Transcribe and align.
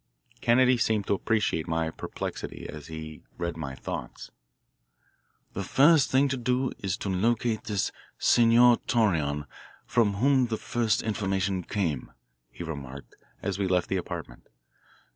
Kennedy 0.41 0.77
seemed 0.77 1.05
to 1.05 1.13
appreciate 1.13 1.67
my 1.67 1.91
perplexity 1.91 2.67
as 2.67 2.87
though 2.87 2.95
he 2.95 3.21
read 3.37 3.55
my 3.55 3.75
thoughts. 3.75 4.31
"The 5.53 5.63
first 5.63 6.09
thing 6.09 6.27
to 6.29 6.37
do 6.37 6.71
is 6.79 6.97
to 6.97 7.09
locate 7.13 7.65
this 7.65 7.91
Senor 8.17 8.77
Torreon 8.87 9.45
from 9.85 10.13
whom 10.13 10.47
the 10.47 10.57
first 10.57 11.03
information 11.03 11.61
came," 11.61 12.11
he 12.49 12.63
remarked 12.63 13.15
as 13.43 13.59
we 13.59 13.67
left 13.67 13.89
the 13.89 13.97
apartment. 13.97 14.47